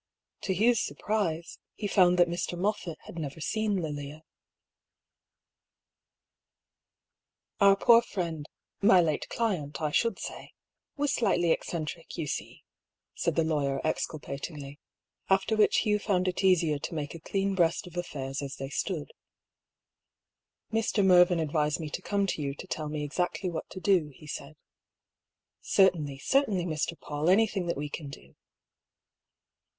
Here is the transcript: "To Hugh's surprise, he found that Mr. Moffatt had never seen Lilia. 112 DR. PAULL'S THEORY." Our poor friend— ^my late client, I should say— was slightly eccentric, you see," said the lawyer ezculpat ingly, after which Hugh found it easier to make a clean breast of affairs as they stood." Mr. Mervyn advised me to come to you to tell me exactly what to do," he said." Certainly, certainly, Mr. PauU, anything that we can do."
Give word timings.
"To 0.45 0.55
Hugh's 0.55 0.79
surprise, 0.79 1.59
he 1.75 1.85
found 1.85 2.17
that 2.17 2.27
Mr. 2.27 2.57
Moffatt 2.57 2.97
had 3.01 3.19
never 3.19 3.39
seen 3.39 3.75
Lilia. 3.75 4.23
112 7.59 7.59
DR. 7.61 7.67
PAULL'S 7.67 7.67
THEORY." 7.67 7.69
Our 7.69 7.75
poor 7.75 8.01
friend— 8.01 8.49
^my 8.81 9.05
late 9.05 9.29
client, 9.29 9.79
I 9.79 9.91
should 9.91 10.17
say— 10.17 10.53
was 10.97 11.13
slightly 11.13 11.51
eccentric, 11.51 12.17
you 12.17 12.25
see," 12.25 12.63
said 13.13 13.35
the 13.35 13.43
lawyer 13.43 13.79
ezculpat 13.83 14.49
ingly, 14.49 14.79
after 15.29 15.55
which 15.55 15.77
Hugh 15.85 15.99
found 15.99 16.27
it 16.27 16.43
easier 16.43 16.79
to 16.79 16.95
make 16.95 17.13
a 17.13 17.19
clean 17.19 17.53
breast 17.53 17.85
of 17.85 17.95
affairs 17.95 18.41
as 18.41 18.55
they 18.55 18.69
stood." 18.69 19.11
Mr. 20.73 21.05
Mervyn 21.05 21.39
advised 21.39 21.79
me 21.79 21.91
to 21.91 22.01
come 22.01 22.25
to 22.25 22.41
you 22.41 22.55
to 22.55 22.65
tell 22.65 22.89
me 22.89 23.03
exactly 23.03 23.51
what 23.51 23.69
to 23.69 23.79
do," 23.79 24.11
he 24.15 24.25
said." 24.25 24.55
Certainly, 25.61 26.17
certainly, 26.17 26.65
Mr. 26.65 26.97
PauU, 26.97 27.31
anything 27.31 27.67
that 27.67 27.77
we 27.77 27.87
can 27.87 28.09
do." 28.09 28.33